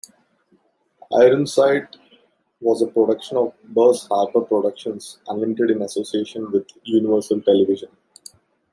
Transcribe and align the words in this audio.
"Ironside" 1.13 1.87
was 2.59 2.81
a 2.81 2.87
production 2.87 3.37
of 3.37 3.53
Burr's 3.65 4.07
Harbour 4.07 4.41
Productions 4.41 5.19
Unlimited 5.27 5.69
in 5.69 5.83
association 5.83 6.51
with 6.51 6.65
Universal 6.87 7.43
Television. 7.43 7.89